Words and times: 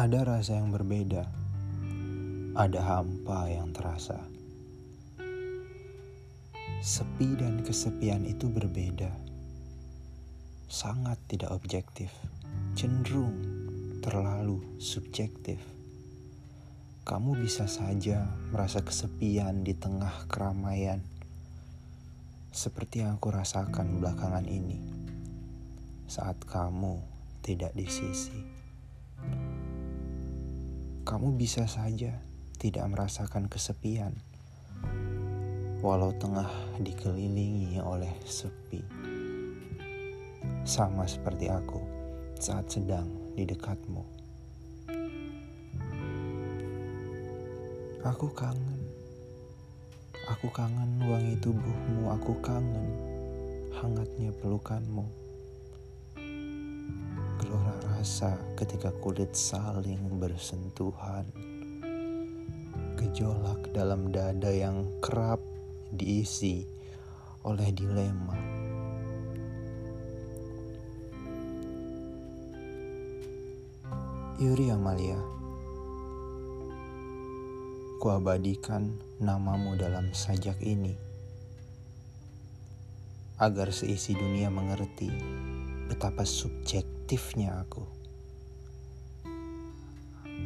Ada 0.00 0.24
rasa 0.24 0.56
yang 0.56 0.72
berbeda, 0.72 1.28
ada 2.56 2.80
hampa 2.80 3.52
yang 3.52 3.68
terasa. 3.68 4.16
Sepi 6.80 7.36
dan 7.36 7.60
kesepian 7.60 8.24
itu 8.24 8.48
berbeda, 8.48 9.12
sangat 10.72 11.20
tidak 11.28 11.52
objektif, 11.52 12.08
cenderung 12.72 13.44
terlalu 14.00 14.64
subjektif. 14.80 15.60
Kamu 17.04 17.36
bisa 17.36 17.68
saja 17.68 18.24
merasa 18.56 18.80
kesepian 18.80 19.68
di 19.68 19.76
tengah 19.76 20.24
keramaian, 20.32 21.04
seperti 22.56 23.04
yang 23.04 23.20
aku 23.20 23.36
rasakan 23.36 24.00
belakangan 24.00 24.48
ini 24.48 24.80
saat 26.08 26.40
kamu 26.48 27.04
tidak 27.44 27.76
di 27.76 27.84
sisi. 27.84 28.59
Kamu 31.00 31.32
bisa 31.32 31.64
saja 31.64 32.20
tidak 32.60 32.84
merasakan 32.92 33.48
kesepian, 33.48 34.12
walau 35.80 36.12
tengah 36.20 36.48
dikelilingi 36.76 37.80
oleh 37.80 38.12
sepi, 38.28 38.84
sama 40.68 41.08
seperti 41.08 41.48
aku 41.48 41.80
saat 42.36 42.68
sedang 42.68 43.08
di 43.32 43.48
dekatmu. 43.48 44.04
Aku 48.04 48.28
kangen, 48.36 48.84
aku 50.28 50.52
kangen 50.52 51.00
wangi 51.08 51.32
tubuhmu, 51.40 52.12
aku 52.12 52.36
kangen 52.44 52.86
hangatnya 53.72 54.36
pelukanmu. 54.36 55.08
Gelora 58.00 58.16
rasa 58.16 58.32
ketika 58.56 58.96
kulit 59.04 59.36
saling 59.36 60.16
bersentuhan 60.16 61.28
gejolak 62.96 63.60
dalam 63.76 64.08
dada 64.08 64.48
yang 64.48 64.88
kerap 65.04 65.36
diisi 65.92 66.64
oleh 67.44 67.68
dilema. 67.76 68.40
Yuri 74.40 74.72
Amalia, 74.72 75.20
kuabadikan 78.00 78.96
namamu 79.20 79.76
dalam 79.76 80.08
sajak 80.16 80.56
ini 80.64 80.96
agar 83.36 83.68
seisi 83.68 84.16
dunia 84.16 84.48
mengerti 84.48 85.12
betapa 85.90 86.22
subjektifnya 86.22 87.66
aku. 87.66 87.82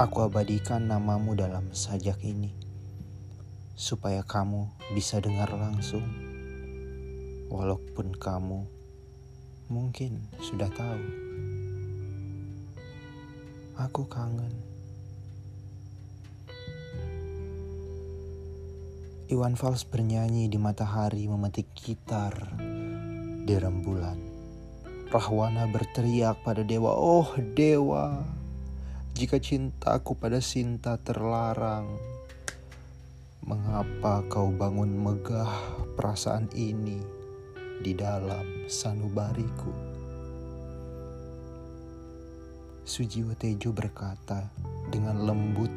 Aku 0.01 0.25
abadikan 0.25 0.89
namamu 0.89 1.37
dalam 1.37 1.69
sajak 1.77 2.17
ini, 2.25 2.57
supaya 3.77 4.25
kamu 4.25 4.73
bisa 4.97 5.21
dengar 5.21 5.53
langsung, 5.53 6.01
walaupun 7.53 8.17
kamu 8.17 8.65
mungkin 9.69 10.25
sudah 10.41 10.73
tahu. 10.73 11.05
Aku 13.77 14.09
kangen. 14.09 14.65
Iwan 19.29 19.61
Fals 19.61 19.85
bernyanyi 19.85 20.49
di 20.49 20.57
matahari 20.57 21.29
memetik 21.29 21.69
gitar 21.77 22.33
di 23.45 23.55
rembulan. 23.61 24.34
Rahwana 25.13 25.69
berteriak 25.69 26.41
pada 26.41 26.65
dewa, 26.65 26.97
oh 26.97 27.29
dewa. 27.57 28.25
Jika 29.15 29.39
cintaku 29.39 30.19
pada 30.19 30.43
Sinta 30.43 30.99
terlarang, 30.99 31.87
mengapa 33.47 34.27
kau 34.27 34.51
bangun 34.51 34.91
megah 34.91 35.53
perasaan 35.95 36.51
ini 36.57 36.99
di 37.85 37.93
dalam 37.95 38.67
sanubariku? 38.67 39.71
Sujiwo 42.85 43.33
Tejo 43.39 43.73
berkata 43.73 44.51
dengan 44.93 45.25
lembut 45.25 45.73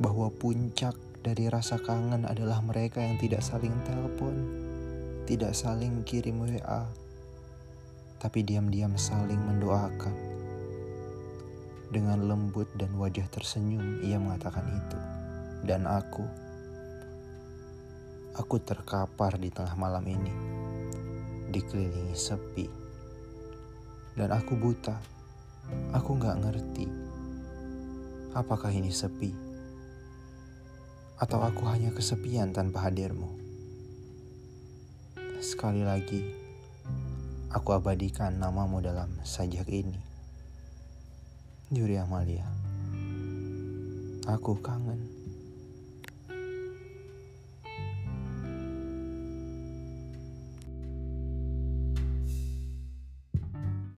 bahwa 0.00 0.28
puncak 0.34 0.96
dari 1.20 1.52
rasa 1.52 1.76
kangen 1.76 2.24
adalah 2.24 2.64
mereka 2.64 3.04
yang 3.04 3.20
tidak 3.20 3.44
saling 3.44 3.72
telepon, 3.84 4.34
tidak 5.28 5.52
saling 5.52 6.00
kirim 6.04 6.40
WA, 6.40 6.88
tapi 8.20 8.44
diam-diam 8.44 8.92
saling 9.00 9.40
mendoakan 9.40 10.30
dengan 11.90 12.22
lembut 12.22 12.70
dan 12.78 12.94
wajah 12.94 13.26
tersenyum, 13.32 13.98
ia 14.06 14.14
mengatakan 14.20 14.62
itu. 14.62 14.98
Dan 15.66 15.90
aku, 15.90 16.22
aku 18.38 18.56
terkapar 18.62 19.40
di 19.42 19.50
tengah 19.50 19.74
malam 19.74 20.06
ini, 20.06 20.30
dikelilingi 21.50 22.14
sepi. 22.14 22.66
Dan 24.14 24.30
aku 24.30 24.54
buta, 24.54 24.94
aku 25.90 26.14
gak 26.14 26.38
ngerti. 26.38 26.86
Apakah 28.38 28.70
ini 28.70 28.94
sepi? 28.94 29.34
Atau 31.18 31.42
aku 31.42 31.66
hanya 31.66 31.90
kesepian 31.90 32.54
tanpa 32.54 32.86
hadirmu? 32.86 33.34
Sekali 35.42 35.82
lagi, 35.82 36.39
aku 37.50 37.74
abadikan 37.74 38.38
namamu 38.38 38.78
dalam 38.78 39.10
sajak 39.26 39.66
ini. 39.66 39.98
Yuri 41.74 41.98
Amalia. 41.98 42.46
Aku 44.30 44.58
kangen. 44.62 45.19